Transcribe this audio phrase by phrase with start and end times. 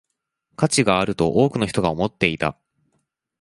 [0.55, 2.57] 価値があると多くの人が思っていた